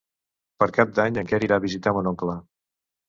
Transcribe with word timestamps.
Per 0.61 0.67
Cap 0.77 0.95
d'Any 0.99 1.19
en 1.23 1.29
Quer 1.33 1.41
irà 1.49 1.59
a 1.61 1.63
visitar 1.69 1.93
mon 1.99 2.11
oncle. 2.13 2.39